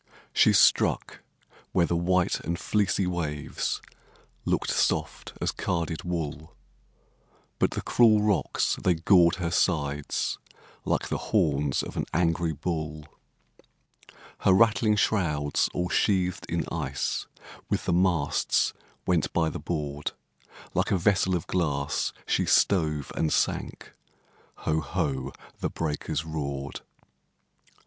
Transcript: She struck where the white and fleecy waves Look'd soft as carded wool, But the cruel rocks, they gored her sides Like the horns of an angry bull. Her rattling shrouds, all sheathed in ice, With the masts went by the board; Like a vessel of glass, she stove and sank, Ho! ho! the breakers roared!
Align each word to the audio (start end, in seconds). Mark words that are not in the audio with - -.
She 0.33 0.51
struck 0.51 1.21
where 1.73 1.85
the 1.85 1.95
white 1.95 2.39
and 2.39 2.57
fleecy 2.57 3.05
waves 3.05 3.83
Look'd 4.45 4.71
soft 4.71 5.33
as 5.39 5.51
carded 5.51 6.03
wool, 6.03 6.55
But 7.59 7.69
the 7.77 7.83
cruel 7.83 8.23
rocks, 8.23 8.77
they 8.81 8.95
gored 8.95 9.35
her 9.35 9.51
sides 9.51 10.39
Like 10.85 11.09
the 11.09 11.19
horns 11.29 11.83
of 11.83 11.97
an 11.97 12.05
angry 12.15 12.51
bull. 12.51 13.05
Her 14.39 14.53
rattling 14.53 14.95
shrouds, 14.95 15.69
all 15.71 15.89
sheathed 15.89 16.47
in 16.49 16.65
ice, 16.71 17.27
With 17.69 17.85
the 17.85 17.93
masts 17.93 18.73
went 19.05 19.31
by 19.33 19.49
the 19.49 19.59
board; 19.59 20.13
Like 20.73 20.89
a 20.89 20.97
vessel 20.97 21.35
of 21.35 21.45
glass, 21.45 22.11
she 22.25 22.47
stove 22.47 23.11
and 23.15 23.31
sank, 23.31 23.93
Ho! 24.65 24.79
ho! 24.81 25.31
the 25.59 25.69
breakers 25.69 26.25
roared! 26.25 26.81